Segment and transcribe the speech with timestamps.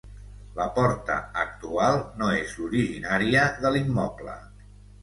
[0.59, 4.41] La porta actual no és l'originària de l'immoble.